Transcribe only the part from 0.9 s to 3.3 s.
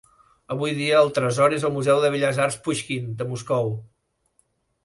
el tresor és al Museu de Belles Arts Puixkin de